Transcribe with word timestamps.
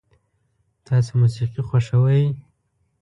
تاسو 0.85 1.11
موسیقي 1.21 1.61
خوښوئ؟ 1.67 2.25